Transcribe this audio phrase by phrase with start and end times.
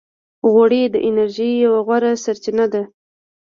[0.51, 2.81] غوړې د انرژۍ یوه غوره سرچینه ده.